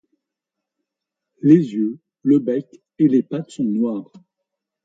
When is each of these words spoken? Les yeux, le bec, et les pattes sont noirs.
Les 1.43 1.73
yeux, 1.75 1.99
le 2.23 2.39
bec, 2.39 2.81
et 2.97 3.07
les 3.07 3.21
pattes 3.21 3.51
sont 3.51 3.63
noirs. 3.63 4.11